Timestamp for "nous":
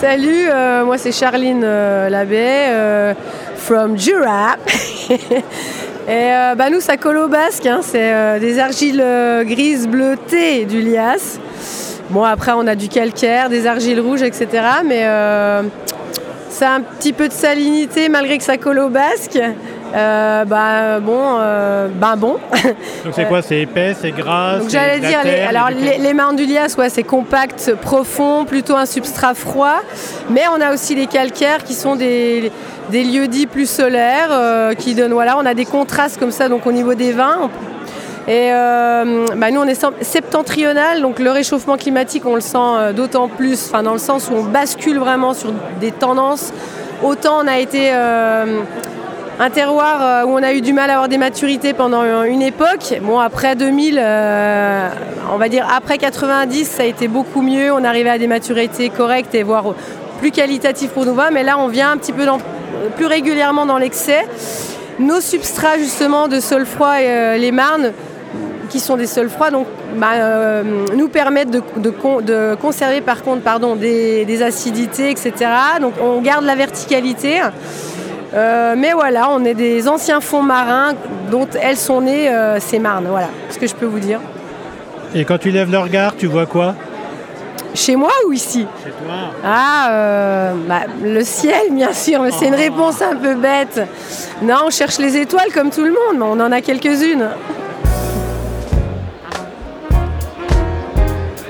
6.68-6.80, 39.50-39.60, 70.96-71.08